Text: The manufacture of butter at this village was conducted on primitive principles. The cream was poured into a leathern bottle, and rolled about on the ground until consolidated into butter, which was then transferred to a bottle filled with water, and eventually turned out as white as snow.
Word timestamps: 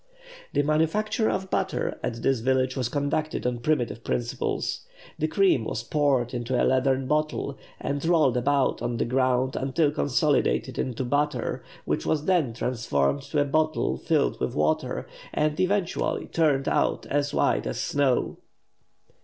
The 0.53 0.63
manufacture 0.63 1.29
of 1.29 1.51
butter 1.51 1.99
at 2.01 2.23
this 2.23 2.39
village 2.39 2.75
was 2.75 2.89
conducted 2.89 3.45
on 3.45 3.59
primitive 3.59 4.03
principles. 4.03 4.79
The 5.19 5.27
cream 5.27 5.63
was 5.63 5.83
poured 5.83 6.33
into 6.33 6.59
a 6.59 6.65
leathern 6.65 7.05
bottle, 7.05 7.55
and 7.79 8.03
rolled 8.03 8.35
about 8.35 8.81
on 8.81 8.97
the 8.97 9.05
ground 9.05 9.55
until 9.55 9.91
consolidated 9.91 10.79
into 10.79 11.05
butter, 11.05 11.63
which 11.85 12.03
was 12.07 12.25
then 12.25 12.51
transferred 12.53 13.21
to 13.21 13.41
a 13.41 13.45
bottle 13.45 13.95
filled 13.95 14.39
with 14.39 14.55
water, 14.55 15.07
and 15.35 15.59
eventually 15.59 16.25
turned 16.25 16.67
out 16.67 17.05
as 17.05 17.31
white 17.31 17.67
as 17.67 17.79
snow. 17.79 18.37